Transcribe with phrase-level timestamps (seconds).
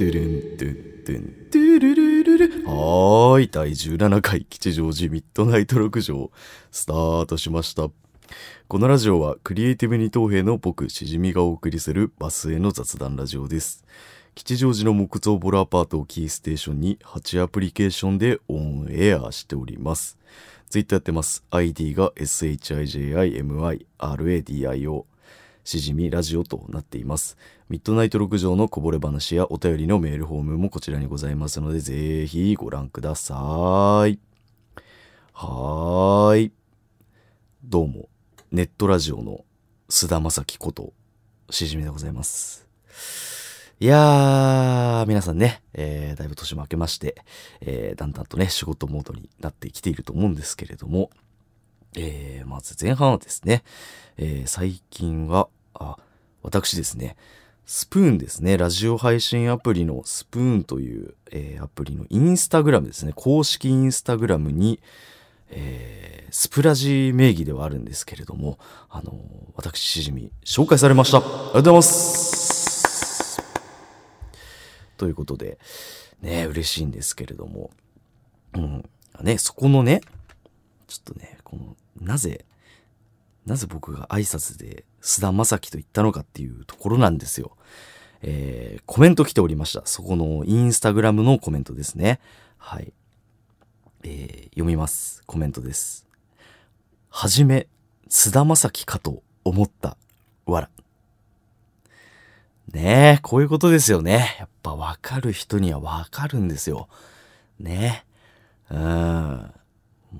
[0.00, 0.24] トゥルン
[0.56, 6.30] トゥントゥントゥルルルルはーい第17回吉祥寺ミッドナイト六条
[6.70, 7.90] スタートしました
[8.66, 13.84] このラジオはクリエイティブ二等兵の僕しじみがお送りするバスへの雑談ラジオです
[14.34, 20.16] 吉祥寺の木造ボロアパートをキーステーションに8アプリケーションでオンエアしております
[20.70, 21.42] ツイッターやってます。
[21.50, 25.09] ID が SHIJIMIRADIO。
[25.70, 27.36] しじみラジオとなっています。
[27.68, 34.18] ミッドナイト6条のこぼれ話やお便りのメールフォームもこちらにございますので、ぜひご覧ください。
[35.32, 36.52] はーい。
[37.62, 38.08] どうも、
[38.50, 39.44] ネットラジオの
[39.88, 40.92] 須田正樹こと、
[41.50, 42.66] しじみでございます。
[43.78, 47.14] いやー、皆さんね、えー、だいぶ年も明けまして、
[47.60, 51.10] えー、だんだんとね、仕事モードになってきていると思うんですけれども、
[51.96, 53.62] えー、まず前半はですね、
[54.16, 55.96] えー、最近は、あ、
[56.42, 57.16] 私ですね、
[57.66, 64.80] スプーンですね、ラジオ配信アプリのスプーンという、えー、アプリのインスタグラムですね、公式インスタグラムに、
[65.50, 68.58] えー、スプラジ名義ではあるんですけれども、
[68.88, 71.18] あのー私しじみ、紹介されました。
[71.18, 73.42] ありがとうございます。
[74.96, 75.58] ということで、
[76.22, 77.70] ね、嬉しいんですけれども、
[78.54, 78.88] うん、
[79.22, 80.00] ね、そこのね、
[80.86, 82.46] ちょっとね、この、なぜ、
[83.44, 87.56] なぜ僕が挨拶で須田正樹と言ったのかっていうところなんですよ。
[88.22, 89.82] えー、コメント来ておりました。
[89.86, 92.20] そこのインスタグラムのコメントですね。
[92.58, 92.92] はい。
[94.02, 95.22] えー、読みます。
[95.26, 96.06] コメントです。
[97.08, 97.66] はじめ、
[98.08, 99.96] 須田正樹かと思った。
[100.46, 100.70] わら。
[102.72, 104.36] ねえ、こういうことですよね。
[104.38, 106.88] やっぱわかる人にはわかるんですよ。
[107.58, 108.04] ね
[108.70, 108.74] え。
[108.74, 109.52] うん。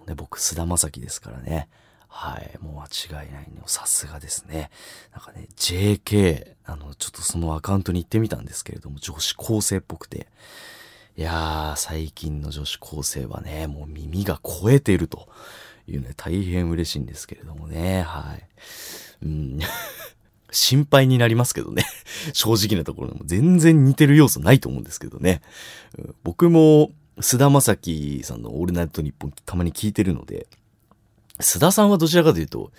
[0.06, 1.68] ね、僕、菅田将暉ですからね。
[2.10, 2.58] はい。
[2.60, 3.62] もう間違いないね。
[3.66, 4.70] さすがですね。
[5.12, 10.26] なんかね、JK、あの、ちょっとそのアカウントに行ってみたんですけれども、女子高生っぽくて。
[11.16, 15.28] いやー、最近の女子高生はね、もう耳が超えていると
[15.86, 18.02] いうね、大変嬉しいんですけれどもね。
[18.02, 18.46] はい。
[19.24, 19.58] うん。
[20.50, 21.84] 心配になりますけどね。
[22.32, 25.42] 正直なところでも全然似てる要素ないと思うんですけどね。
[25.96, 26.90] うん僕も、
[27.20, 30.46] 菅田将暉さんのオールナイトニッポンたまに聞いてるので、
[31.40, 32.72] 須田さんはどちらかというと、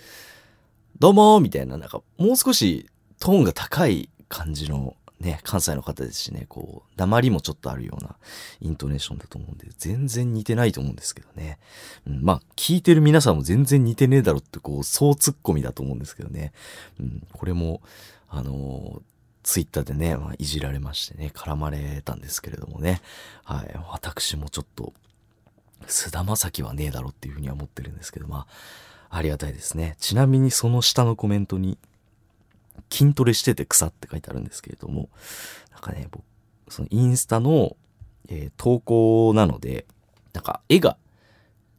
[0.98, 8.16] どうもーみたいな、なんか、もう少しトーンが高い感じのね、関西の方ですしね、こう、鉛もちょっとあるような
[8.60, 11.58] イントネーションだと思うんで、全然似てないと思うんですけどね。
[12.06, 16.52] うん、まあ、聞いてる皆さんも全然似てねえだろって、こう、そうツッコミだと思うんですけどね。
[16.98, 17.80] うん、これも、
[18.28, 19.02] あのー
[19.42, 23.02] ツイッターでね、まあ、いじられましてね、絡まれたんですけれどもね。
[23.44, 23.74] はい。
[23.90, 24.92] 私もちょっと、
[25.88, 28.46] 菅田将暉はねえだろっていうふうには思ってるんですけど、ま
[29.10, 29.96] あ、ありがたいですね。
[29.98, 31.78] ちなみにその下のコメントに、
[32.90, 35.08] 筋トレしてて草って書いてあるんですけれども、
[35.70, 36.24] なんかね、僕、
[36.68, 37.76] そのインスタの、
[38.28, 39.86] えー投稿なので、
[40.32, 40.96] なんか絵が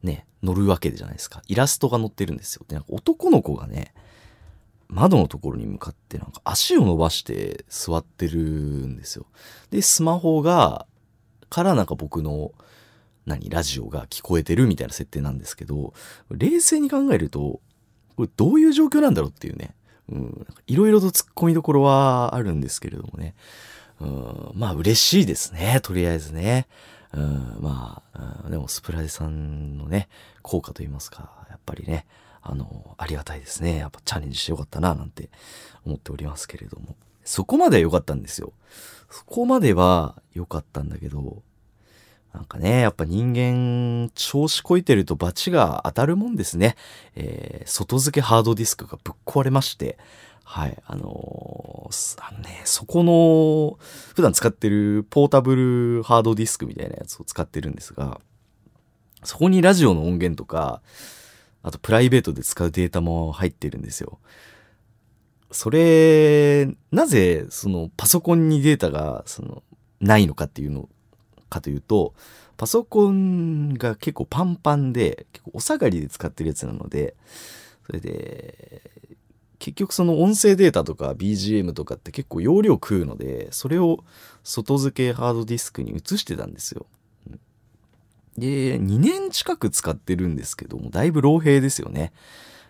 [0.03, 1.41] ね、載るわけじゃないですか。
[1.47, 2.65] イラストが載ってるんですよ。
[2.67, 3.93] で、なんか男の子がね、
[4.89, 9.25] 窓のところに向かってなんか足を伸ばして座ってるんですよ。
[9.71, 10.85] で、スマホが、
[11.49, 12.51] からなんか僕の、
[13.25, 15.93] 何、ラジオが聞こえてるみたいな設定なんですけど、
[16.29, 17.61] 冷静に考えると、
[18.15, 19.75] これどういう状況なんだろうっていうね。
[20.09, 23.35] うん、いろいろと突っ込みどころはあるんですけれどもね。
[24.01, 26.67] うん、まあ嬉しいですね、とりあえずね。
[27.13, 30.09] うん、まあ、でもスプラデさんのね、
[30.41, 32.05] 効果といいますか、やっぱりね、
[32.41, 33.77] あの、ありがたいですね。
[33.77, 35.29] やっぱチャレンジしてよかったな、なんて
[35.85, 36.95] 思っておりますけれども。
[37.23, 38.51] そこまでは良かったんですよ。
[39.09, 41.41] そこまでは良かったんだけど、
[42.33, 46.75] なんかね、やっぱ人間、調子こいてると罰が当たるもんですね。
[47.15, 49.97] えー外付けハードディスクがぶっ壊れまして、
[50.43, 53.77] はい、あのーあのね、そこの、
[54.15, 58.19] 普段使ってるポータブルハードディスクみたいなやつを使ってるんですが、
[59.23, 60.81] そこにラジオの音源とか、
[61.61, 64.19] あとプライベートで使うデータも入ってるんですよ。
[65.51, 69.61] それ、なぜ、その、パソコンにデータが、その、
[70.01, 70.89] ないのかっていうの
[71.53, 72.13] かというと、
[72.57, 77.15] パソコンが結構パンパンで、結構お下がりで使ってるやつなので、
[77.85, 78.81] それで、
[79.59, 84.03] 結局その音声データとか BGM とかって結構容量食うので、それを
[84.43, 86.85] 外付けハードディスクに移してたんですよ。
[88.37, 92.11] で、2年近く使ってるんですけども、だいぶ老兵ですよね。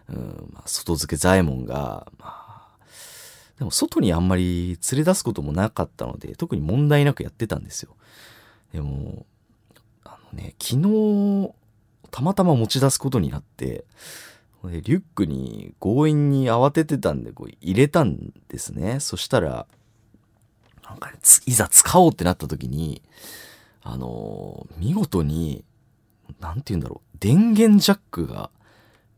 [0.09, 2.67] うん、まあ、外付け左衛門が、まあ、
[3.57, 7.95] でも外にあんまり連れ出すこともなかったので、特に問題なくやってたんですよ。
[8.73, 9.25] でも、
[10.03, 11.53] あのね、昨日、
[12.11, 13.85] たまたま持ち出すことになって、
[14.63, 18.99] リュックに強引に慌ててたんで、こう入れたんですね。
[18.99, 19.67] そしたら、
[20.83, 23.01] なんか、ね、いざ使おうってなった時に、
[23.83, 25.63] あのー、見事に、
[26.39, 28.49] なんて言うんだろう、電源ジャックが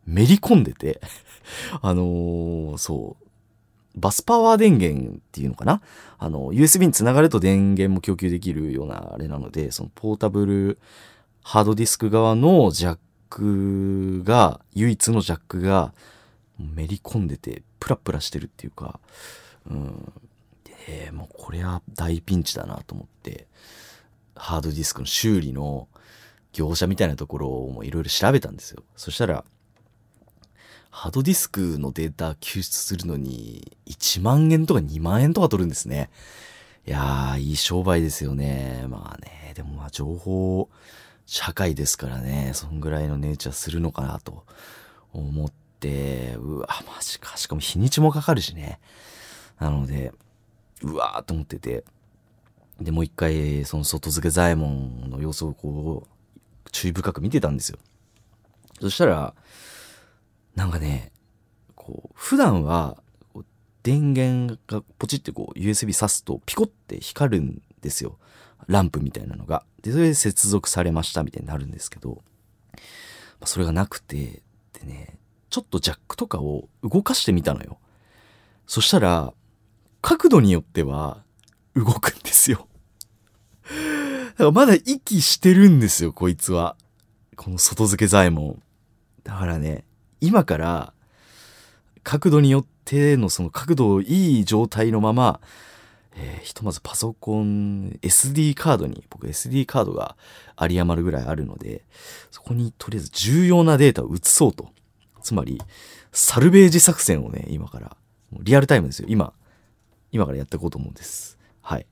[0.06, 1.02] めり込んでて
[1.82, 3.25] あのー、そう、
[3.96, 5.82] バスパワー電源っていうのかな？
[6.18, 10.80] あの、USB につながると電源も供給できるようなあれなので、そのポータブル
[11.42, 12.98] ハードディスク側のジャッ
[13.30, 15.94] クが、唯一のジャックが
[16.58, 19.00] めり込んでて、プラプラしてるっていうか、
[19.70, 20.12] うん。
[20.88, 23.48] で、もうこれは大ピンチだなと思って、
[24.36, 25.88] ハードディスクの修理の
[26.52, 28.84] 業者みたいなところをいろいろ調べたんですよ。
[28.96, 29.46] そしたら、
[30.96, 36.10] ハードディスクのデータ救出するのに1万円とか2万円とか取るんですね。
[36.88, 38.86] いやー、いい商売ですよね。
[38.88, 40.70] まあね、でもまあ情報
[41.26, 44.46] 社会ですからね、そんぐらいの値打ちはするのかなと
[45.12, 45.52] 思っ
[45.82, 47.36] て、うわ、マジか。
[47.36, 48.80] しかも日にちもかかるしね。
[49.60, 50.14] なので、
[50.82, 51.84] うわーと思ってて、
[52.80, 57.80] で、もう一回、その外付け左衛門の様子をこう、注意深く見てたんですよ。
[58.80, 59.34] そしたら、
[60.56, 61.12] なんかね、
[61.76, 62.98] こう、普段は、
[63.84, 68.18] 電源がポチってこう USB 挿すとピコって光るんですよ。
[68.66, 69.64] ランプみたいなのが。
[69.84, 72.24] で、それで接続されましたみたいになるんですけど、
[73.40, 74.42] まそれがなくて、
[74.74, 75.20] でね、
[75.52, 77.78] ちょっとジャックとかを動かしてみたのよ。
[78.66, 79.34] そしたら、
[80.02, 81.24] 角度によっては
[81.76, 82.68] 動くんですよ。
[83.66, 86.76] だからまだ息してるんですよ、こいつは。
[87.36, 88.62] この外付け左衛門。
[89.24, 89.86] だからね、
[90.26, 90.94] 今から
[92.04, 95.40] 角度によってのその角度をいい状態のまま、
[96.16, 100.16] えー、ひとまずパソコン SD カードに僕 SD カードが
[100.60, 101.84] 有り余るぐらいあるので
[102.32, 104.70] そこにとりあえず重要なデータを移そうと。
[105.22, 105.60] つまり
[106.12, 107.98] サルベージ作戦をね今から
[108.34, 109.08] リアルタイムですよ。
[109.10, 109.34] 今
[110.12, 111.38] 今からやっていこうと思うんです。
[111.62, 111.86] はい。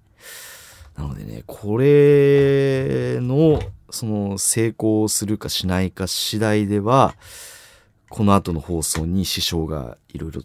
[0.95, 3.59] なのでねこれの
[3.89, 7.15] その成功するかしないか次第では
[8.13, 10.43] この後の放送に支障がいろいろ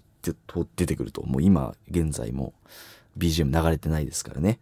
[0.74, 1.22] 出てくると。
[1.26, 2.54] もう今現在も
[3.18, 4.58] BGM 流れてないですからね。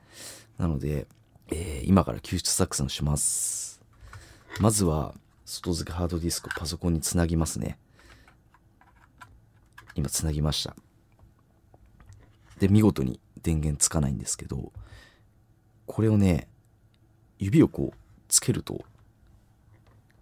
[0.58, 1.06] なので、
[1.46, 3.80] えー、今から救出作戦をします。
[4.58, 5.14] まずは、
[5.44, 7.78] 外付けハードディスクをパソコンにつなぎますね。
[9.94, 10.74] 今つなぎました。
[12.58, 14.72] で、見事に電源つかないんですけど、
[15.86, 16.48] これをね、
[17.38, 18.84] 指をこうつけると、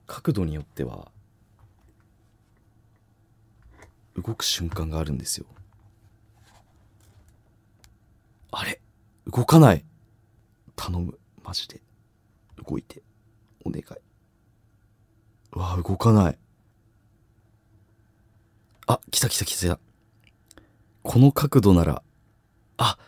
[0.06, 1.13] 角度によっては
[4.16, 5.46] 動く瞬間があるんですよ。
[8.50, 8.80] あれ
[9.26, 9.84] 動かない
[10.76, 11.18] 頼む。
[11.42, 11.80] マジで。
[12.66, 13.02] 動いて。
[13.64, 13.84] お願い。
[15.52, 16.38] うわ動かない。
[18.86, 19.78] あ、来た来た来た。
[21.02, 22.02] この角度なら、
[22.76, 22.98] あ、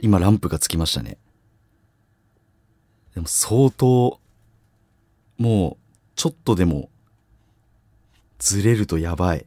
[0.00, 1.18] 今ランプがつきましたね。
[3.14, 4.20] でも相当、
[5.36, 6.90] もう、ちょっとでも、
[8.38, 9.46] ずれるとやばい。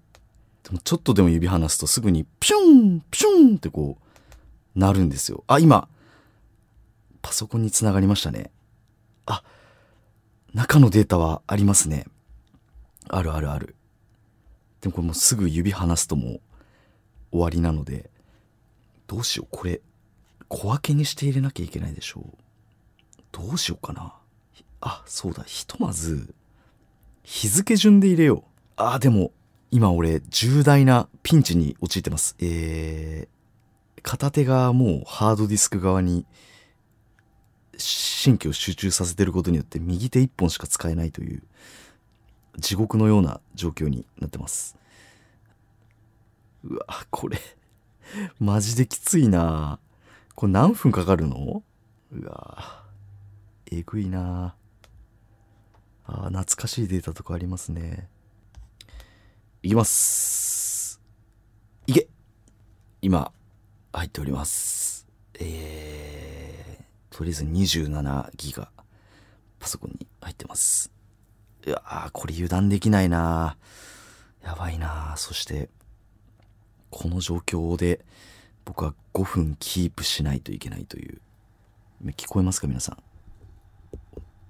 [0.64, 5.44] でもちょっとでも指離すとすぐにピュンピュンってこうなるんですよ。
[5.48, 5.88] あ、今、
[7.22, 8.52] パソコンにつながりましたね。
[9.26, 9.44] あ、
[10.54, 12.06] 中のデータはありますね。
[13.10, 13.76] あるあるある。
[14.82, 16.42] でもこれもうすぐ指離すともう
[17.32, 18.10] 終わりなので、
[19.08, 19.48] どうしよう。
[19.52, 19.82] これ、
[20.48, 22.38] 小分けにして入れなきゃいけないでしょう。
[23.32, 24.14] どうしようかな。
[24.82, 25.44] あ、そうだ。
[25.44, 26.34] ひとまず、
[27.24, 28.44] 日付順で入れよう。
[28.76, 29.32] あ、でも、
[29.76, 32.36] 今俺重大なピンチに陥ってます。
[32.40, 36.28] えー、片手がもうハードディスク側に
[38.24, 41.42] 神経を集中させてることによって右手一本しか使えないという
[42.60, 44.78] 地獄のような状況になってます。
[46.64, 47.40] うわ、これ
[48.40, 49.80] マジできついな
[50.36, 51.64] これ何分かかるの？
[52.12, 52.84] うわ
[53.72, 54.54] えぐいな
[56.06, 58.08] あ懐かしいデータとかありますね。
[59.66, 61.00] いきます。
[61.88, 62.10] いけ
[63.02, 63.32] 今、
[63.94, 65.08] 入っております。
[65.40, 68.70] えー、とりあえず27ギガ、
[69.60, 70.92] パソコンに入ってます。
[71.66, 73.56] いやー、これ油断できないな
[74.44, 75.70] やばいなそして、
[76.90, 78.04] この状況で、
[78.66, 81.22] 僕は5分キープしないといけないという。
[82.18, 82.98] 聞こえますか皆さん？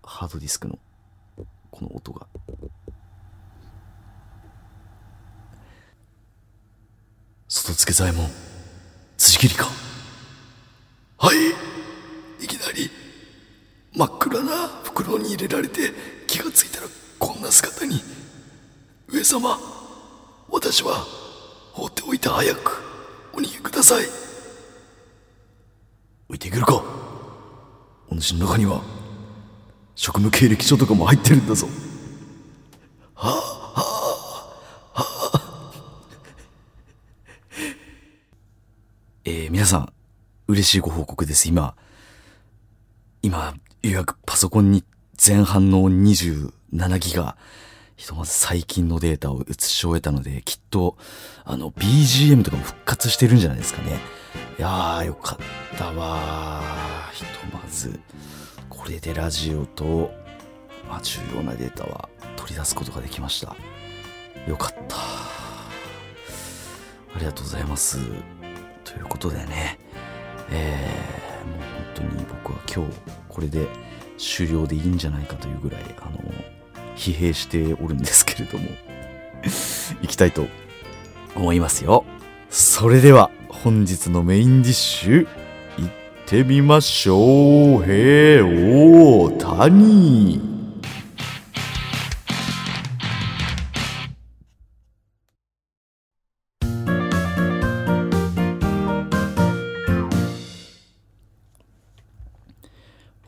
[0.01, 0.79] ハードディスクの、
[1.69, 2.25] この音が。
[7.55, 8.27] 外付け左衛門
[9.15, 9.69] 辻切りか。
[11.19, 12.43] はい。
[12.43, 12.89] いきなり
[13.95, 15.91] 真っ暗な袋に入れられて
[16.25, 16.87] 気がついたら
[17.19, 18.01] こんな姿に
[19.07, 19.59] 上様
[20.49, 21.05] 私は
[21.73, 22.81] 放っておいて早く
[23.33, 24.05] お逃げください。
[26.29, 26.83] 置いていけるか。
[28.09, 28.81] お主の中には
[29.93, 31.67] 職務経歴書とかも入ってるんだぞ。
[33.13, 33.41] はあは
[33.77, 34.03] あ
[39.25, 39.93] えー、皆さん
[40.47, 41.75] 嬉しいご報告です今
[43.21, 44.83] 今予約パソコンに
[45.25, 47.37] 前半の27ギガ
[47.95, 50.97] ひとまず最近のデータを移し終えたので、きっと、
[51.45, 53.99] あの、BGM とかも復活してるんじゃないですかね。
[54.57, 55.37] いやー、よかっ
[55.77, 56.61] たわ
[57.13, 57.99] ひとまず、
[58.67, 60.11] これでラジオと、
[60.89, 63.55] まあ、重要なデータは取り出すことができました。
[64.47, 64.97] よかった。
[64.97, 64.99] あ
[67.19, 67.99] りがとうございます。
[68.93, 69.79] ということでね、
[70.51, 72.91] えー、もう本当に僕は今日、
[73.27, 73.67] これで
[74.17, 76.19] 終了でいいんじゃないかというぐらい、あの、
[76.95, 78.69] 疲弊しておるんですけれども
[80.01, 80.47] 行きたいと
[81.35, 82.05] 思いますよ。
[82.49, 85.27] それでは本日のメインディッシュ
[85.77, 85.89] 行っ
[86.27, 87.83] てみましょう。
[87.83, 90.52] へえ、おー、谷。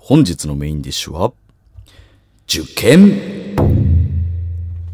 [0.07, 1.33] 本日のメインディッシュは
[2.47, 3.55] 受験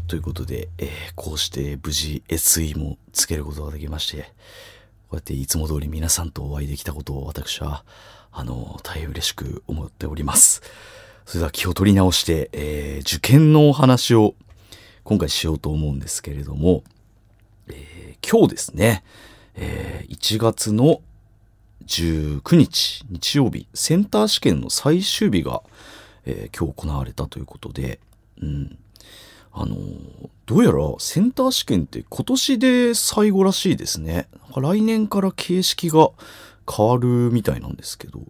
[0.06, 4.28] ということで、えー、こうして無事 SE もつけることができまして、こ
[5.10, 7.84] うやっていつも通り皆さんとお会いできたことを私は、
[8.30, 10.62] あの、大変嬉しく思っております。
[11.26, 14.34] それでは気を取り直して、えー、受験のお話を
[15.04, 16.84] 今回しようと思うんですけれども、
[17.68, 19.04] えー、今日ですね、
[19.56, 21.02] えー、1月の
[21.86, 25.62] 19日日曜日、センター試験の最終日が、
[26.24, 28.00] えー、今日行われたということで、
[28.40, 28.78] うん、
[29.52, 29.76] あの、
[30.46, 34.28] どうやらセンター試験って今年で最後らしいですね。
[34.56, 36.10] 来年から形式が
[36.70, 38.20] 変わるみたいなんですけど、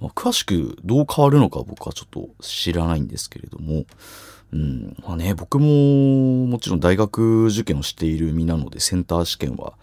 [0.00, 3.84] まあ、詳しくどう変わるのか僕はちょっと知らないんですけれども、
[4.52, 9.74] うん、まあね、僕ももちろん大学受験をしている身なのでセンター試験は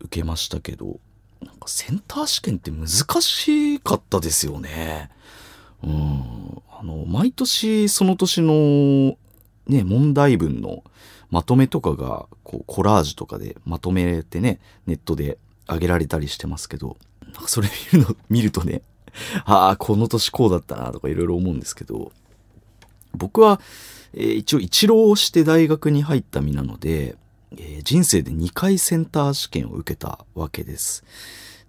[0.00, 1.00] 受けましたけど、
[1.44, 2.88] なんかセンター試験って難
[3.20, 5.10] しかったですよね。
[5.82, 9.16] うん、あの、毎年その年の
[9.66, 10.84] ね、問題文の
[11.30, 16.96] まとめとかが、こう、コラージュとかでまとめてね、ネットで上げられたりしてますけど、
[17.32, 18.82] なんかそれ見るの、見るとね、
[19.44, 22.12] ああ、この年こうだったなとかいろいろ思うんですけど、
[23.14, 23.60] 僕は、
[24.14, 27.16] えー、一応一浪して大学に入った身なので、
[27.58, 31.04] えー、人生で2回センター試験を受けたわけです。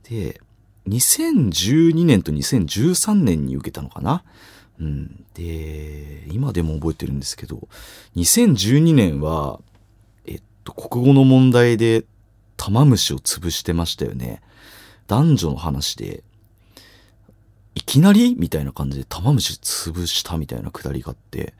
[0.09, 0.41] で、
[0.87, 4.23] 2012年と2013年に受けたのかな？
[4.79, 5.25] うん。
[5.33, 7.67] で、今でも覚えてるんですけど、
[8.15, 9.59] 2012年は、
[10.25, 12.05] えっと、国語の問題で
[12.57, 14.41] 玉虫を潰してましたよね。
[15.07, 16.23] 男女の話で、
[17.75, 18.35] いきなり？
[18.37, 21.53] みたいな感じで玉虫潰したみたいなくだりがあって、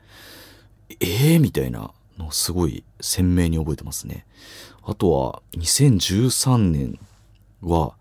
[1.00, 4.26] ええー、みたいなのすごい鮮明に覚えてますね。
[4.82, 6.98] あとは、2013年
[7.62, 7.94] は、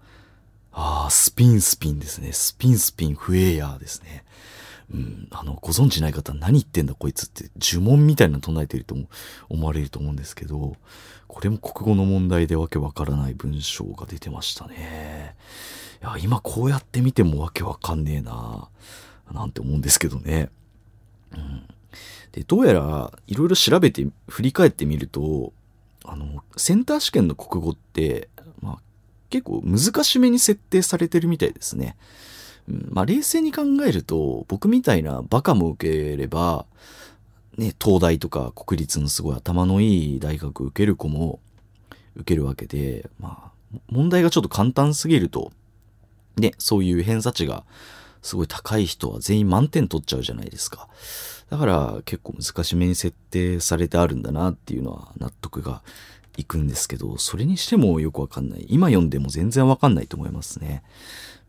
[0.72, 2.32] ああ、スピンスピンですね。
[2.34, 4.24] スピンスピンフエーヤーですね。
[4.94, 8.96] うん、あの、ご存知ない方何言ってんだこいつって呪文みたいなの唱えていると
[9.50, 10.76] 思われると思うんですけど、
[11.28, 15.36] これも国語の問題でわけわからない文章が出てましたね。
[16.02, 18.68] いや、今こうやって見てもわけわかんねえな
[19.32, 20.50] なんて思うんですけどね。
[21.32, 21.68] うん。
[22.34, 25.54] で、どうやら、いろいろ調べて、振り返ってみると、
[26.04, 28.28] あの、センター試験の国語って、
[28.62, 28.80] まあ、
[29.30, 31.96] 結構難しめに設定されてるみたいですね。
[32.68, 36.66] まあ冷静に考えると、僕みたいなバカも受ければ、
[37.58, 41.40] ね、東大とか国立のすごい頭のいい大学受ける子も
[42.16, 45.52] 受けるわけで、まあ、問題がちょっと簡単すぎると、
[46.38, 47.64] ね、そういう偏差値が
[48.22, 50.88] すごい高い人は全員満点取っちゃうじゃないですか。
[51.54, 55.84] だから結構難しめに設定されてあるんだなっていうのは納得が
[56.36, 58.66] いくんですけど、それにしてもよくわかんない。
[58.70, 60.82] 今読んでも全然わかんないと思いますね。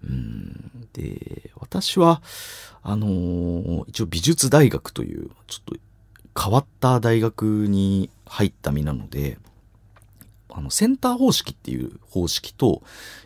[0.07, 2.21] うん、で、私は、
[2.83, 5.77] あのー、一応美術大学という、ちょっと
[6.39, 9.39] 変わった大学に入った身なので、
[10.51, 12.83] あの、センター方式っていう方式と、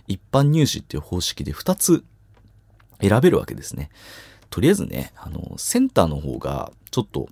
[0.06, 2.04] 一般入試っていう方式で2つ
[3.00, 3.90] 選べるわけですね。
[4.50, 7.28] とりあえずね、あの、センターの方がちょっと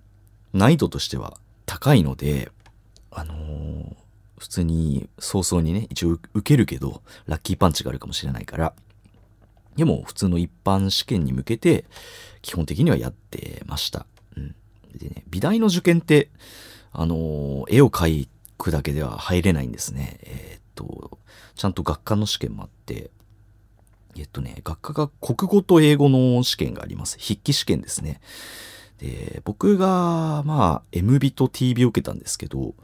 [0.53, 2.51] 難易度としては高いので、
[3.11, 3.97] あのー、
[4.39, 8.75] 普通に早々にね、一応受けるけど、ラッキーパンチがあるかもしれないから、
[9.77, 11.85] でも普通の一般試験に向けて
[12.43, 14.07] 基本的にはやってました。
[14.37, 14.55] うん。
[14.95, 16.31] でね、美大の受験って、
[16.93, 20.19] あのー、絵を描くだけでは入れないんですね。
[20.23, 21.19] えー、っと、
[21.55, 23.11] ちゃんと学科の試験もあって、
[24.19, 27.19] えっとね、学科が国語と英語の試験があります。
[27.21, 28.21] 筆記試験ですね。
[28.99, 32.75] で、僕が、まあ、MB と TB を受けたんですけど、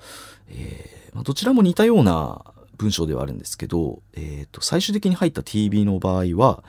[0.48, 2.44] えーまあ、どちらも似たような
[2.76, 6.64] 文章ではあるんですけど、えっ、と、最終的に入った TB の場合は、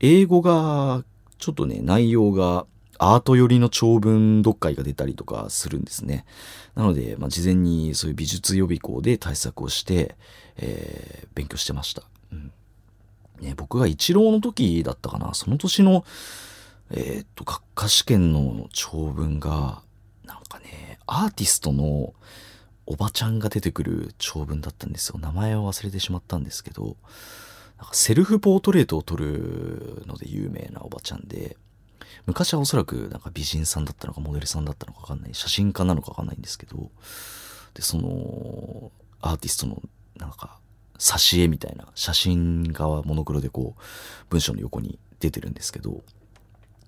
[0.00, 1.04] 英語が、
[1.38, 2.66] ちょっとね、内容が
[2.98, 6.24] アート寄りの長文読解が出たりとかするんですね。
[6.74, 10.16] なので、まあ、事前にそういう美術予備校で対策をして、
[10.56, 12.04] えー勉強してました。
[12.32, 12.52] うん
[13.44, 16.04] ね、僕が一浪の時だったかな、その年の、
[16.90, 19.82] えーっと、学科試験の長文が、
[20.24, 22.14] なんかね、アーティストの
[22.86, 25.18] おばちゃんが出てくる長文だったんですよ。
[25.18, 26.96] 名前を忘れてしまったんですけど、
[27.78, 31.56] なんかセルフポートレートを撮るので有名なおばちゃんで、
[32.26, 36.90] 昔はおそらくなんか美人さんだったのかモデルさんだったのかわかんない、写真家なのかわかんないんですけど、
[37.74, 39.82] で、その、アーティストの
[40.16, 40.58] なんか、
[40.98, 43.82] 挿絵みたいな写真がモノクロでこう、
[44.30, 46.02] 文章の横に出てるんですけど、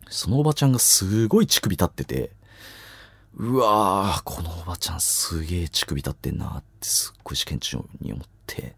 [0.09, 2.31] そのおばちゃんがすごい乳首立ってて、
[3.35, 8.75] うわー、このおばちゃんすげえ乳首立ってんなってすっごい試験中に思って、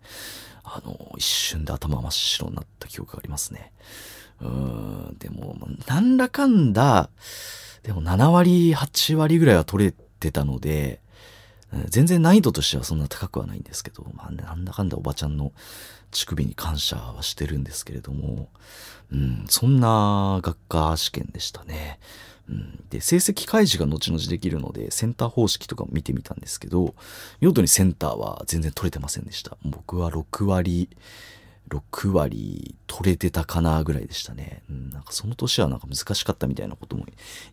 [0.64, 3.72] あの、一瞬で頭真っ白になった記憶がありますね。
[4.40, 5.56] うーん、でも、
[5.86, 7.10] なんだかんだ、
[7.82, 11.00] でも7割、8割ぐらいは取れてたので、
[11.88, 15.52] 全然難易度としてはそんな高くはないんですけど、まあ、なんだかんだおばちゃんの
[16.10, 18.48] 乳首に感謝はしてるんですけれども、
[19.12, 21.98] うん、そんな学科試験でしたね。
[22.48, 26.94] うん、で、成績開示が後々できるので、センター方式とかも見てみたんですけど、
[27.40, 29.58] 見事にセンターは全然取れてませんでした。
[29.64, 30.88] 僕は6割、
[31.68, 34.62] 6割取れてたかなぐらいでしたね。
[34.70, 37.04] うん、なんかその年はなんか難しかったみたいなことも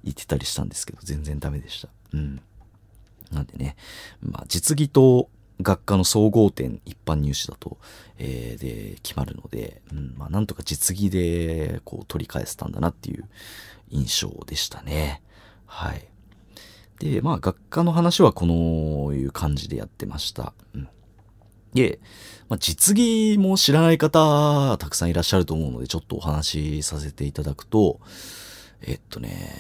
[0.06, 1.90] 言ってたりしたんですけど、全然ダメでした。
[2.14, 2.42] うん。
[3.32, 3.76] なんでね、
[4.22, 5.30] まあ、実技と
[5.62, 7.78] 学科の総合点一般入試だと、
[8.18, 13.26] えーで決まるので、うん、まあ、なんとか実技でこう取り返せたんだなっていう
[13.90, 15.22] 印象でしたね。
[15.66, 16.08] はい。
[17.00, 20.54] で、まあ、学科の話はこのいう感じでやってました。
[20.74, 20.88] うん。
[21.74, 22.00] で、
[22.48, 28.00] まあ、実技も知らない方たくさんいらっしゃると思うので、ちょっとお話しさせていただくと、
[28.82, 29.52] えっとね、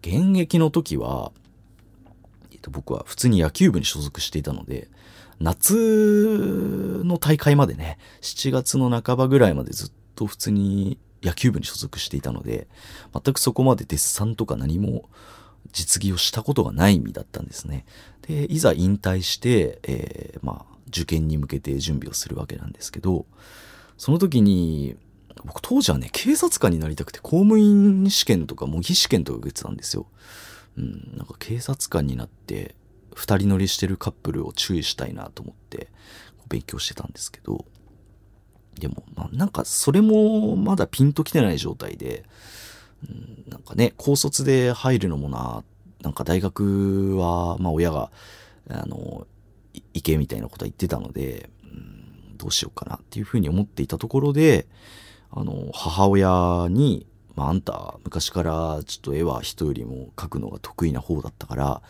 [0.00, 1.32] 現役の時は、
[2.62, 4.88] と、僕は普通に野球部に所属していたので、
[5.40, 12.68] 夏の大会までね、7月の半ばぐらいまでずっと普通に野球部に所属していたので、
[13.12, 15.08] 全くそこまでデッサンとか何も
[15.72, 17.84] 実技をしたことがない身だったんですね。
[18.22, 23.26] で、いざ引退して、えーまあ、受験に向けて準備をするわけなんですけど、
[23.96, 24.96] その時に、
[25.44, 30.06] 僕当時はね、警察官になりたくて公務員試験とか模擬試験とか受けてたんですよ。
[30.76, 32.74] うん、なんか警察官になって、
[33.14, 35.88] 二人乗りしてるカップルを注意したいなと思って、
[36.48, 37.64] 勉強してたんですけど、
[38.78, 42.24] でも、まあ、なんかそれもまだピンときてない状態で、
[43.08, 45.64] うん、なんかね、高卒で入るのもな、
[46.02, 48.10] なんか大学は、まあ親が、
[48.68, 49.26] あの、
[49.94, 54.66] 行けみたいなことは言ってたので、うん、どうしようかなっていうふうに思っていたところで、
[55.30, 57.06] あの、母親に、
[57.42, 61.82] まあ、あんた、昔からちょっと絵は人よりも描くのが得意な方だったから、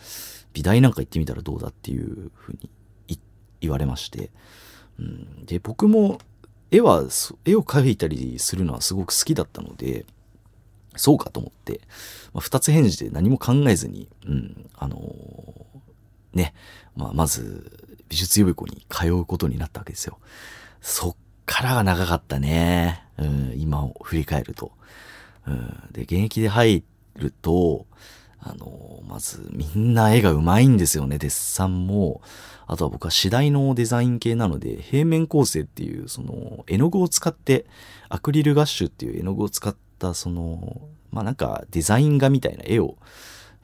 [0.53, 2.57] 美大なんか行ってみたらどうだっていうふう
[3.07, 3.19] に
[3.61, 4.31] 言われまして、
[4.99, 6.19] うん、で、僕も
[6.71, 7.03] 絵は、
[7.45, 10.05] 絵を描いたりするのはすごく好きだったので、
[10.95, 11.81] そうかと思って、
[12.33, 15.73] まあ、二つ返事で何も考えずに、うん、あのー
[16.33, 16.55] ね、
[16.95, 17.71] まあ、まず、
[18.09, 20.17] 美術予備校に通うことになったわけですよ。
[20.81, 23.03] そっからが長かったね。
[23.17, 24.71] うん、今を振り返ると。
[25.47, 26.83] うん、で、現役で入
[27.15, 27.85] ると、
[28.39, 32.21] あのまず、みんな絵が上手いんですよね、デッサンも。
[32.67, 37.65] あとは僕は次第のデザイン系なので、平面構成っていう、その、絵の具を使って、
[38.09, 42.97] アクリルガッシュっていう絵の具を使った、その、まあなんかデザイン画みたいな絵を、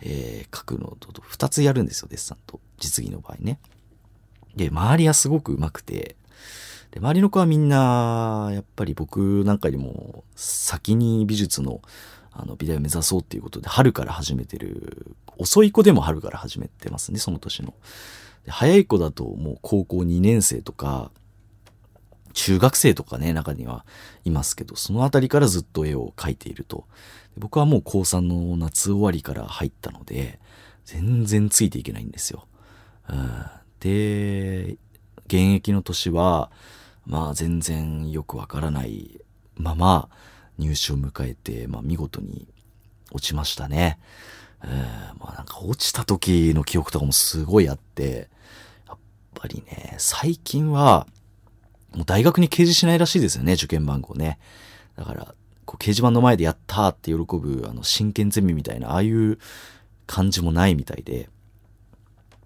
[0.01, 2.59] えー描くのと、二つやるんですよ、デッサンと。
[2.77, 3.59] 実技の場合ね。
[4.55, 6.15] で、周りはすごく上手くて、
[6.91, 11.81] で、周りの子はみんな、やっぱり僕なんかよりも先に美術の
[12.31, 17.73] あの美大を目指そうっていうことで春から始めてる、遅い子でも春から始めてますね、その年の。
[18.45, 21.11] で早い子だともう高校2年生とか、
[22.33, 23.85] 中学生とかね、中には
[24.23, 26.85] いますけど、そのあたりからずっと絵を描いていると。
[27.37, 30.39] 僕はもう高3の夏終わりから入ったので、
[30.85, 32.47] 全然ついていけないんですよ。
[33.09, 33.45] うん
[33.79, 34.77] で、
[35.25, 36.51] 現役の年は、
[37.09, 39.19] まあ全然よくわからない
[39.57, 40.09] まま
[40.59, 42.47] 入試を迎えて、まあ見事に
[43.11, 43.99] 落ちましたね。
[44.63, 44.69] うん
[45.19, 48.29] まあなんか落ちた時の記憶とかもすごいあって、
[48.87, 48.97] やっ
[49.33, 51.07] ぱりね、最近は、
[51.95, 54.37] もう大学に掲示しないらしいですよね、受験番号ね。
[54.95, 55.33] だから、
[55.65, 59.39] こう掲示板の前でやったーって喜ぶ、あの、真剣ゼミみたいな、ああいう
[60.05, 61.27] 感じもないみたいで、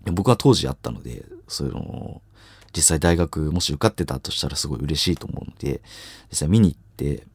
[0.06, 2.21] 僕は当時あったので、そういうの、
[2.75, 5.81] 実際大学もし受かってたとしたらすごい嬉しいと思うので、
[6.29, 7.25] 実際見に行って、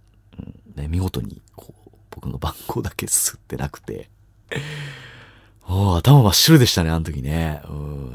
[0.77, 4.11] うん、見事に、こう、僕の番号だけ吸ってなくて、
[5.69, 7.61] お頭真っ白でしたね、あの時ね。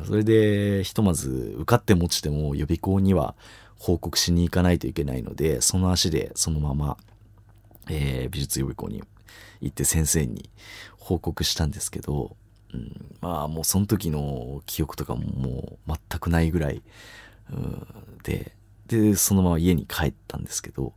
[0.06, 3.36] それで、ひとまず受かっても落ちても予備校には
[3.78, 6.98] 報告しに行かないといけないので、その足でそのまま、
[7.90, 9.04] えー美術予備校に
[9.62, 10.50] 行って先生に
[10.98, 12.36] 報告したんですけど、
[12.74, 16.82] うん、まあもうその時の記憶とかももう全くないぐらい、
[17.52, 17.88] うん、
[18.24, 18.56] で、
[18.88, 20.94] で、そのまま家に帰ったんですけど、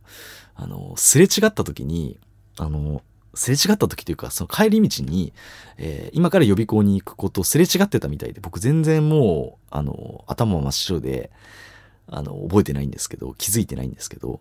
[0.55, 2.19] あの、すれ違った時に、
[2.57, 3.01] あの、
[3.33, 5.33] すれ違った時というか、その帰り道に、
[5.77, 11.31] えー今から予備校に行くことすれ違ってたみたいで、僕全然もう、あの、頭真っ白で、
[12.07, 14.39] あの、覚えてないんですけど、気づいてないんですけど、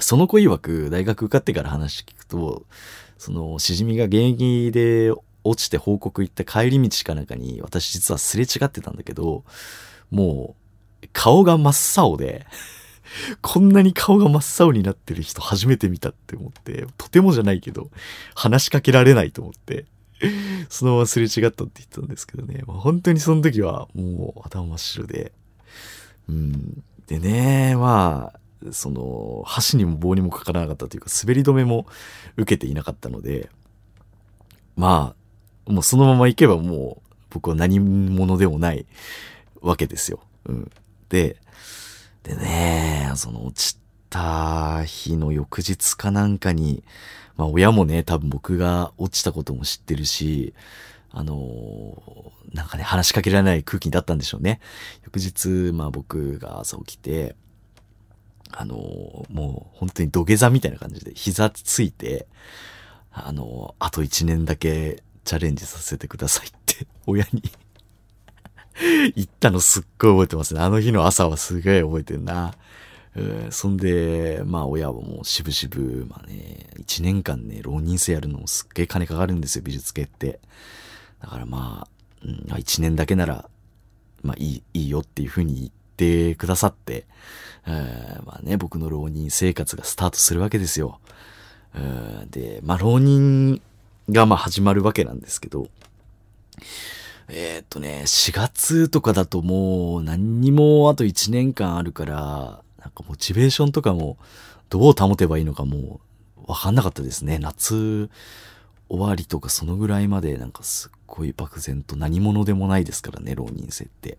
[0.00, 2.66] その子曰く、大学受かってから話聞くと、
[3.18, 5.12] その、しじみが現役で
[5.44, 9.44] 落ちて報告行った帰り道かなんかに、私実はすれ違ってたんだけど、
[10.10, 10.56] も
[11.02, 12.46] う、顔が真っ青で、
[13.42, 17.90] こんなに顔が真っ青になってる人初めて見たって思って、とてもじゃないけど、
[18.34, 19.86] 話しかけられないと思って、
[20.70, 25.32] そのまますれ違ったって言ったんですけどね、まあ本当にその時はもう頭真っ白で、
[26.28, 26.82] うん。
[27.06, 31.86] でね、まあ、その、箸にも棒にもかからなかったというか、滑り止めも
[32.36, 33.50] 受けていなかったので、
[34.76, 35.23] まあ、
[35.66, 38.86] もうそのまま行けばもう、僕は何者でもない
[39.60, 40.20] わけですよ。
[40.46, 40.70] うん。
[41.08, 41.36] で、
[42.22, 43.78] でね、その落ち
[44.10, 46.82] た日の翌日かなんかに、
[47.36, 50.54] まあ親もね、多分僕が落ちたことも知ってるし、
[51.10, 54.60] あのーなんかね、話しかけられない空気だったんでしょうね。
[55.04, 57.36] 翌日、まあ僕が朝起きて、
[58.50, 62.26] あのーもう本当に土下座みたいな感じで膝ついて、
[63.12, 67.42] あのーあと一年だけチャレンジさせてくださいって 親に
[69.14, 70.60] 言ったのすっごい覚えてますね。
[70.60, 72.54] あの日の朝はすごい覚えてるな。
[73.16, 80.40] うんそんで、まあ親はもうしぶしぶ、まあね、一年間ね、浪人生やるのもすっげえ金かかるんですよ、美術系って。
[81.20, 81.88] だからまあ、
[82.24, 83.48] うん、まあ一年だけなら、
[84.22, 87.06] まあいい、いいよっていうふうに言ってくださって、
[87.66, 90.98] えーまあね、僕の浪人生活がスタートするわけですよ。
[91.76, 93.62] うんで、まあ浪人
[94.10, 95.68] がまあ始まるわけなんですけど、
[97.28, 104.18] えーっとね、4月とかだともう何にもあと1年間あるから、なんかモチベーションとかも
[104.68, 106.00] どう保てばいいのかも
[106.46, 107.38] うわかんなかったですね。
[107.38, 108.10] 夏
[108.88, 114.18] 終わりとかそのぐらいまでなんかすっごい漠然と何者でもないですからね、浪人生って。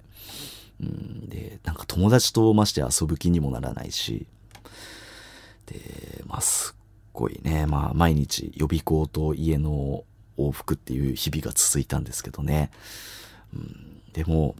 [0.82, 4.26] うん、で、なんか友達とまして遊ぶ気にもならないし、
[5.67, 6.85] で、まあすっ
[7.15, 10.04] ごいいね、まあ毎日予備校と家の
[10.38, 12.69] 往復っていう日々が続いたんですけどね。
[13.54, 14.56] うん、でも、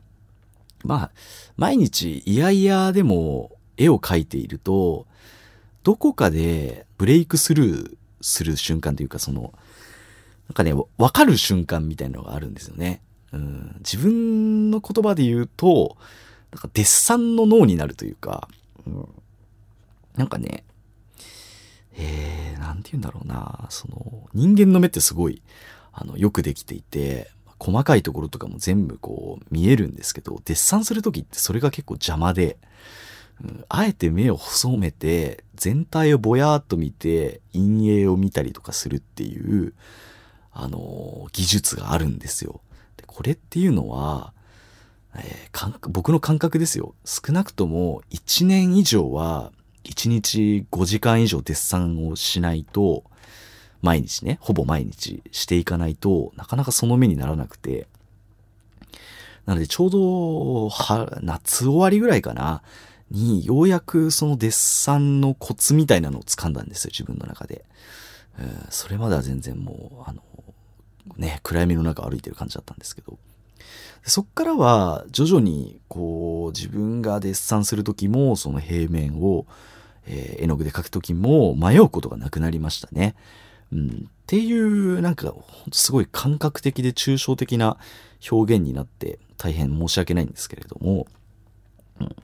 [0.84, 1.12] まあ、
[1.58, 5.06] 毎日嫌々でも絵を描いていると、
[5.84, 9.54] どこかでブレイクスルーする瞬間というか、その、
[10.48, 13.02] なんかね、わかる瞬間みたいなのがあるんですよね。
[13.32, 15.98] うん、自分の言葉で言うと、
[16.52, 18.48] なんかデッサンの脳になるというか、
[18.86, 19.10] うん、
[20.15, 20.63] なんかね、
[21.98, 25.42] えー、なんて言うんだろうな、その、人間の目ってすごい、
[25.94, 32.58] あの、よくできていて、細かいところとかも全部こう見えるんですけど、デッサンするときってそれが結構邪魔で、
[33.44, 39.74] うんあえて目を細めて、全体をぼやーっと見て、陰影を見たりとかするっていう、
[40.52, 42.62] あのー技術があるんですよ。
[42.98, 44.34] でこれっていうのは、
[45.16, 46.96] えー僕の感覚ですよ。
[47.06, 49.52] 少なくとも1年以上は、
[49.86, 53.04] 1日5時間以上デッサンをしないと、
[53.82, 57.88] 毎日ね、ほぼ毎日していかないとなかなかその目にならなくて、
[59.45, 62.63] なのでちょうど、は、夏終わりぐらいかな、
[63.12, 67.63] にようやくそのデッサンのコツみたいなのを掴んだんですよ、自分の中で。
[68.38, 70.21] えーそれまでは全然もう、あの、
[71.17, 73.19] ね、暗闇の中歩いてる感じだったんですけど、
[74.04, 79.45] そっからは徐々にこう自分がデッサンする時もその平面を、
[80.08, 83.15] えー絵の具で描く時も迷うことがなくなりましたね。
[83.72, 85.36] うん、っていうなんかん
[85.72, 87.78] すごい感覚的で抽象的な
[88.30, 91.08] 表現になって大変申し訳ないんですけれども、
[92.00, 92.15] うん、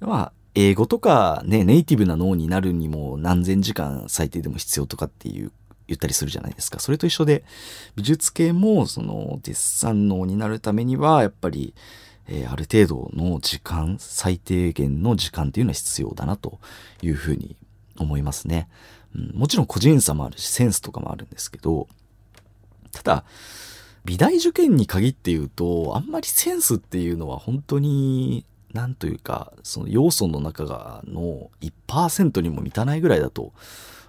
[0.00, 5.52] まあ英語とかねネイティブな脳になるにも何千時間最低でも必要とかっていう
[5.88, 6.80] 言ったりするじゃないですか。
[6.80, 7.44] それと一緒で
[7.94, 11.74] 美術系もそのデッサン脳になるためにはやっぱり、
[12.28, 16.58] えーある程度の時間最低限の時間っていうのは必要だなと
[17.02, 17.56] いうふうに
[17.98, 18.68] 思いますね。
[19.14, 21.88] うん、もちろん個人差もあるし、センスとかもあるんですけど、
[22.92, 23.24] ただ、
[24.04, 33.52] 美大受験に限って言うと、あんまりセンスっていうのは本当に、なんというか、その要素の中がの1%にも満たないぐらいだと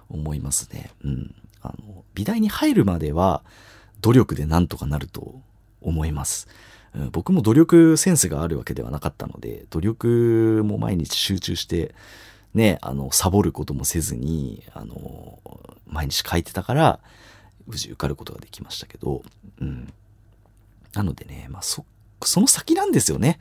[0.08, 0.90] 思いますね。
[1.04, 1.34] うん。
[1.60, 3.42] あの、美大に入るまでは
[4.00, 5.40] 努力でなんとかなると
[5.80, 6.48] 思います。
[6.94, 11.94] うん、僕も努力センスがあるわけではなかったので、努力も毎日集中して、
[12.54, 15.38] ね、あの、サボることもせずに、あの、
[15.86, 17.00] 毎日書いてたから、
[17.66, 19.22] 無事受かることができましたけど、
[19.60, 19.92] うん。
[20.94, 21.84] なのでね、まあ、そ、
[22.24, 23.38] その先なんですよね。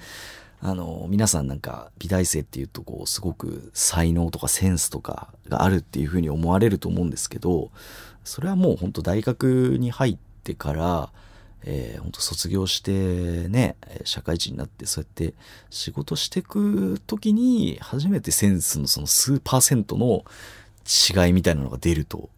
[0.59, 7.71] あの、皆さんなんか美大生っていうとこう、すごく才能とかセンスとかがあるっていうふうに思われると思うんですけど、
[8.23, 11.09] それはもう本当大学に入ってから、
[11.69, 13.75] えー、本当卒業してね、
[14.05, 15.35] 社会人になってそうやって
[15.69, 20.23] 仕事してく時に初めてセンスのその数パーセントの
[20.85, 22.29] 違いみたいなのが出ると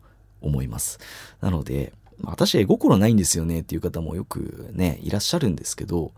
[0.41, 0.99] 思います。
[1.41, 6.11] なので、私絵心ないんですよねっていう方もよくね、いらっしゃるんですけど、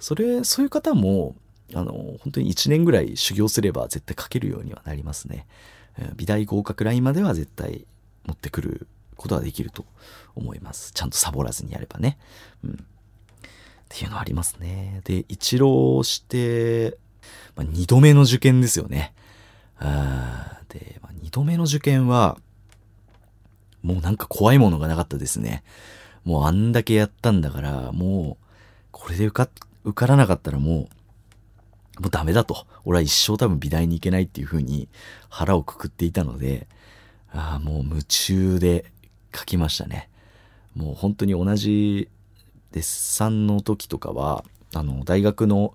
[0.00, 1.36] それ、そういう方も、
[1.72, 5.46] あの、本当に1年ぐらい修行すれば絶対書けるようにはなりますね。
[6.16, 7.86] 美大合格ラインまでは絶対
[8.26, 9.84] 持ってくることができると
[10.34, 10.92] 思います。
[10.92, 12.18] ちゃんとサボらずにやればね。
[12.64, 12.72] うん。
[12.72, 12.76] っ
[13.88, 15.00] ていうのはありますね。
[15.04, 16.98] で、一浪して、
[17.54, 19.14] まあ、2度目の受験ですよね。
[19.78, 22.38] あで、まあ、2度目の受験は、
[23.82, 25.62] もうなんか怖いものがなかったですね。
[26.24, 28.44] もうあんだけやったんだから、もう、
[28.90, 29.48] これで受か、
[29.84, 30.88] 受からなかったらも
[31.98, 32.66] う、もうダメだと。
[32.84, 34.88] 俺は一生多分美大に行けないっていう風に
[35.28, 36.66] 腹をくくっていたので、
[37.32, 38.92] ああ、もう夢中で
[39.36, 40.08] 書きましたね。
[40.74, 42.08] もう本当に同じ
[42.72, 44.44] デッサンの時とかは、
[44.74, 45.74] あの、大学の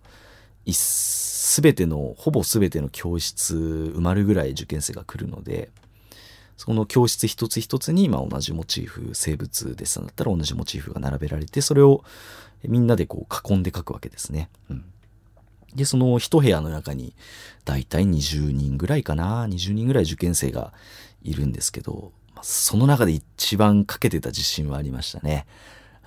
[0.72, 5.70] すべての、ほぼすべての教室埋まるぐらい受験生が来るので、
[6.58, 12.04] その教室一つ一つに、まあ、同じモチーフ、生物デッサンだったら同じモチーフが並べられて、それを
[12.64, 14.50] みんなでこう囲んで書くわけですね。
[14.70, 14.86] うん。
[15.74, 17.16] で、その一部屋の中に、
[17.66, 20.74] だいたい20人ぐらいかな、20人ぐらい受験生が
[21.24, 22.12] いるんですけど、
[22.44, 25.46] その中で一番かけてた自信はありましたね。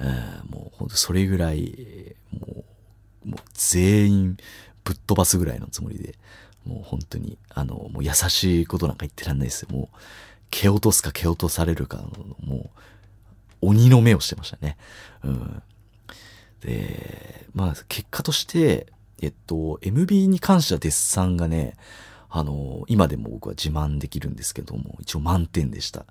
[0.00, 2.64] うん、もうほんとそれぐらい、も
[3.24, 4.36] う、もう全員
[4.82, 6.16] ぶっ飛ばすぐらいのつもりで、
[6.66, 9.68] もう本当に、あの、もう優しいことなんか言ってらんないですよ。
[9.70, 9.96] もう、
[10.50, 12.04] 蹴落とすか蹴落とされるか、
[12.40, 12.70] も
[13.62, 14.76] う、鬼の目をしてましたね。
[15.22, 15.62] うん。
[16.60, 18.86] で、まあ、結果として、
[19.20, 21.76] えっと、MB に関してはデッサンがね、
[22.36, 26.04] あの、今でも僕は自慢できるんですけども、一応満点でした。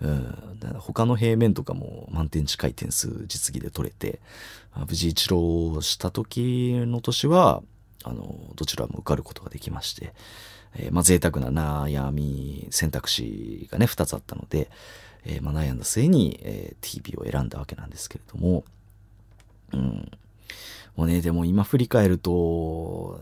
[0.00, 4.20] うん、他の平面とかも満点近い点数実技で取れて、
[4.76, 7.64] 無事一浪した時の年は、
[8.04, 10.12] あの、どちらも受かることができまして、
[10.76, 14.70] えー、まあ贅沢な悩み、選択肢がね、二つあったので、
[15.24, 18.62] えー、まあ悩んだ末に、えー、TB を選んだわけなんですけれども、
[19.72, 20.12] うん。
[20.94, 23.20] もうね、でも今振り返ると、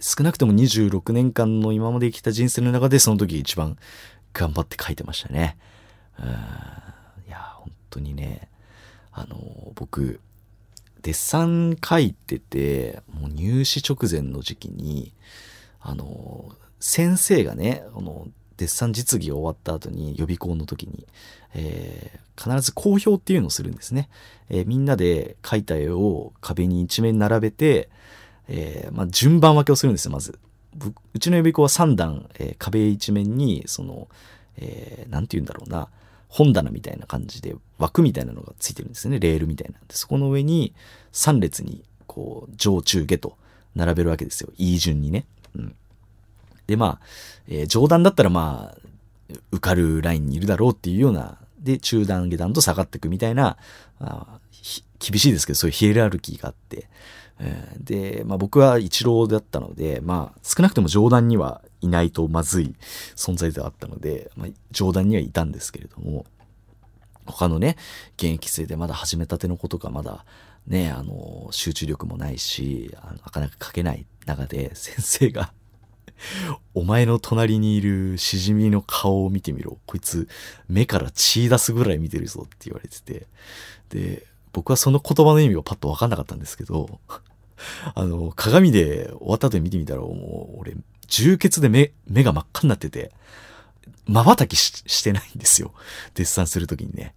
[0.00, 3.76] 少なくとも26年間の今まで生きた人生の中でその時一番
[4.32, 5.56] 頑張って書いてましたね。
[7.28, 8.48] いや、本当にね、
[9.12, 10.20] あの、僕、
[11.02, 15.12] デッサン書いてて、もう入試直前の時期に、
[15.80, 21.06] あの、先生がね、あの、デッサン実技終わった後に予備校の時に、
[21.54, 24.10] えー、必ず公表っていうのをするんですね。
[24.50, 27.88] えー、みんなで描いた絵を壁に一面並べて、
[28.52, 30.38] えー、まあ、順番分けをするんですよ、まず。
[31.14, 34.08] うちの予備校は3段、え壁一面に、その、
[34.56, 35.88] えー、て言うんだろうな、
[36.28, 39.20] 本棚みたいな感じで枠みたいなのがついてるんですよね。
[39.20, 40.74] レールみたいなんで、そこの上に
[41.12, 43.36] 3列に、こう、上中下と
[43.76, 44.50] 並べるわけですよ。
[44.56, 45.26] いい順にね。
[45.54, 45.74] うん。
[46.66, 47.00] で、まあ、
[47.46, 48.78] えー、上段だったらまあ、
[49.52, 53.56] 受かるラインにいるだろうっていうような、で、中段下段と下がっていくみたいな、
[54.00, 54.40] あ
[54.98, 56.88] 厳しいですけど、そういうヒエラルキーがあって、
[57.40, 62.74] えー、で、まあ僕は一郎だったので、まあ少なくとも上段にはいないとまずい
[63.16, 66.26] 存在ではあったので、まあ上段にはいたんですけれども、
[67.26, 67.76] 他のね、
[68.16, 70.24] 現役生でまだ始めたての子とかまだ
[70.66, 75.52] ね、あの、集中力もないし、あのなかなか書けない中で 先生が
[76.74, 79.78] お前の隣にいるしじみの顔を見てみろ。
[79.86, 80.28] こいつ
[80.68, 83.26] 目から血出すぐらい見てるぞって言われてて。
[83.88, 87.00] で、僕はその言葉の意味をパッとわかんなかったんですけど、
[87.94, 90.76] あの、鏡で終わった後に見てみたらもう俺、
[91.08, 93.12] 充血で目、目が真っ赤になってて、
[94.06, 95.72] 瞬きしてないんですよ。
[96.14, 97.14] デッサンするときにね。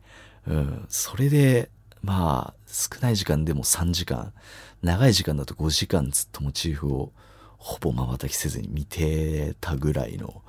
[0.48, 0.86] うん。
[0.90, 1.70] それで、
[2.02, 4.34] まあ、少ない時間でも3時間、
[4.82, 7.12] 長い時間だと5時間ずっとモチーフを
[7.58, 10.42] ほぼ瞬きせずに見てたぐらいの、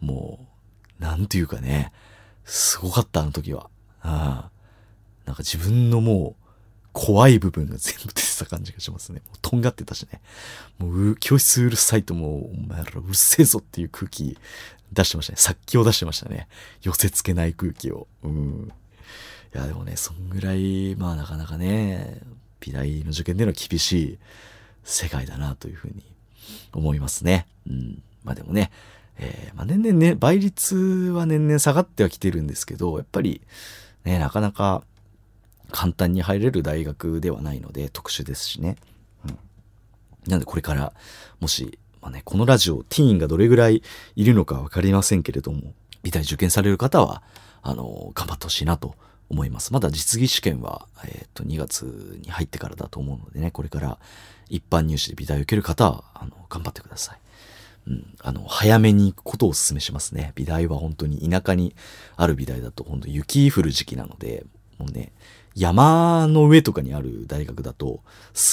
[0.00, 0.46] も
[0.98, 1.92] う、なんていうかね、
[2.44, 3.70] すごかった、あの時は。
[4.02, 4.50] あ
[5.26, 6.39] なんか自分のもう、
[6.92, 9.22] 怖い部分が全部出てた感じがしますね。
[9.26, 10.20] もうとんがってたしね。
[10.78, 14.36] もう、教室うるさいともう、お前らうるせえぞっていう空気
[14.92, 15.36] 出してましたね。
[15.38, 16.48] 殺気を出してましたね。
[16.82, 18.08] 寄せ付けない空気を。
[18.24, 18.72] うん。
[19.54, 22.20] いや、でもね、そんぐらい、まあなかなかね、
[22.60, 24.18] 美大の受験での厳しい
[24.84, 26.04] 世界だなというふうに
[26.72, 27.46] 思いますね。
[27.68, 28.02] うん。
[28.24, 28.70] まあでもね、
[29.18, 33.42] えーまあ年々ね、倍率は年々下がってはきてるんですけど、やっぱり
[34.04, 34.82] ね、なかなか
[35.70, 38.76] 簡単に入れる大学ではないので、特殊ですしね。
[39.26, 39.38] うん。
[40.30, 40.92] なんでこれから、
[41.40, 43.82] もし、まあね、このラジオ、ティーンがどれぐらい
[44.16, 47.22] いるのかわかりませんけれども、美大受験される方は、
[47.62, 48.94] あの、頑張ってほしいなと
[49.28, 49.72] 思います。
[49.72, 53.98] まだ実技試験は、えっ、と、2月に入ってからだと思うのでね、これから
[54.48, 57.18] 一般入試で美大を受ける方は、あの、頑張ってください。
[57.86, 60.32] うん、あの、早めに行くことをお勧めしますね。
[60.34, 61.74] 美大は本当に田舎に
[62.16, 64.44] ある美大だと本当雪降る時期なので、
[64.78, 65.12] もうね、
[65.54, 68.00] 山の上とかにある大学だと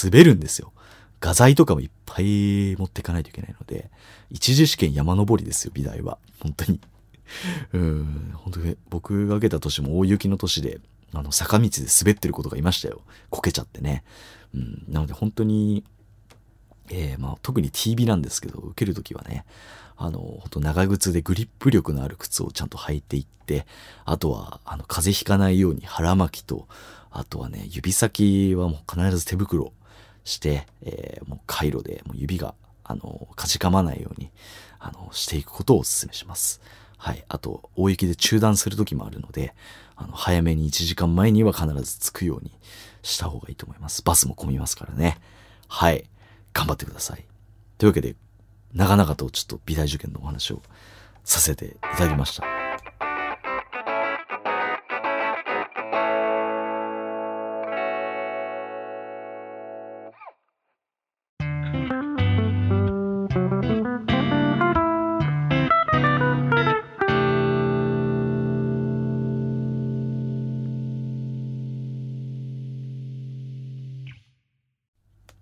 [0.03, 0.73] 滑るんですよ。
[1.19, 3.89] 画材とかもいっぱい持っていかないといけないので、
[4.29, 6.17] 一次試験山登りですよ、美大は。
[6.39, 6.79] 本当に。
[7.73, 10.79] うん、本当に僕が受けた年も大雪の年で、
[11.13, 13.01] あの、坂道で滑ってる子とかいましたよ。
[13.29, 14.03] こけちゃってね。
[14.53, 15.83] うん、なので本当に、
[16.89, 19.45] えーまあ、特に TB なんですけど、受けるときはね、
[19.97, 23.65] あの、ほんと長靴でグリップ力のある靴をちゃんと履いていって、
[24.05, 26.67] あとは、あの、風邪ひかないように腹巻きと、
[27.11, 29.73] あとはね、指先はもう必ず手袋
[30.23, 34.29] して、えーもう回路でもう指が、あの、かじかまないように、
[34.79, 36.61] あの、していくことをお勧めします。
[36.97, 37.23] はい。
[37.27, 39.55] あと、大雪で中断する時もあるので、
[39.95, 42.51] あの、早めに1時間前には必ず着くように
[43.01, 44.03] した方がいいと思います。
[44.03, 45.17] バスも混みますからね。
[45.67, 46.05] はい。
[46.53, 47.25] 頑張ってください。
[47.77, 48.15] というわけで、
[48.73, 50.61] 長々とちょっと美大受験のお話を
[51.23, 52.45] させていただきました。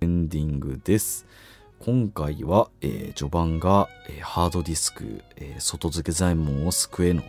[0.02, 1.25] エンディングです。
[1.86, 7.22] 今回は、えー序盤が、えーハードディスク、えー外付け材門を救えの、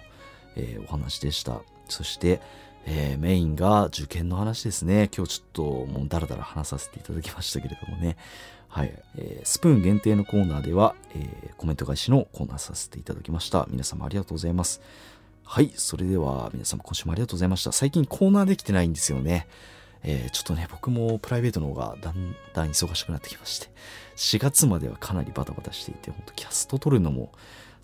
[0.57, 1.61] えお話でした。
[1.91, 2.41] そして、
[2.87, 5.11] えメインが受験の話ですね。
[5.15, 8.17] 今日ちょっともうダラダラ話させていただきましたけれどもね。
[8.69, 8.99] はい。
[9.19, 13.67] えスプーン限定のコーナーでは、えコメント返しのコーナーさせていただきました。
[13.69, 14.81] 皆様ありがとうございます。
[15.45, 15.71] はい。
[15.75, 17.73] それでは皆様今週もありがとうございました。
[17.73, 19.49] 最近コーナーできてないんですよね。
[20.09, 23.69] えーちょっとね、僕もプライベートの方がだんだん忙しくなってきまして、
[24.17, 27.33] 4月まではかなりバタバタしていて、本当キャスト撮るのも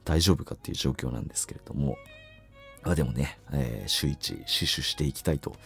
[0.05, 1.97] 大丈夫かっていう状況なんですけれども、
[2.83, 5.57] まあでもね、えー週一死守していきたいと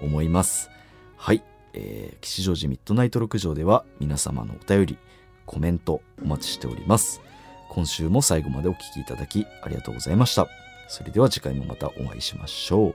[0.00, 0.70] 思います。
[1.16, 1.42] はい。
[1.72, 4.98] えー吉祥寺ミッドナイト六条では皆様のお便り、
[5.46, 7.20] コメントお待ちしております。
[7.68, 10.46] 今週も最後までお聞きいただきありがとうございました。
[10.86, 12.94] それでは次回もまたお会いしましょう。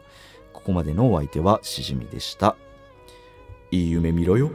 [0.53, 2.55] ここまでのお相手はしじみでした。
[3.71, 4.51] いい夢見ろよ。